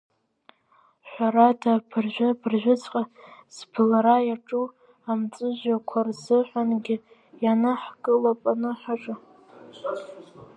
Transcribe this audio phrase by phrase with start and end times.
[1.09, 3.01] Ҳәарада, абыржәы, абыржәыҵәҟа
[3.55, 4.65] збылра иаҿу
[5.09, 6.95] амҵәыжәҩақәа рзыҳәангьы
[7.45, 9.15] инаҳкылап аныҳәаҿа.